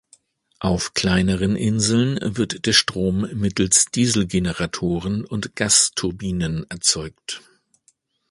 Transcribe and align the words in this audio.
Auf 0.61 0.95
kleineren 0.95 1.55
Inseln 1.55 2.17
wird 2.35 2.65
der 2.65 2.73
Strom 2.73 3.27
mittels 3.35 3.85
Dieselgeneratoren 3.93 5.23
und 5.25 5.55
Gasturbinen 5.55 6.65
erzeugt. 6.71 7.43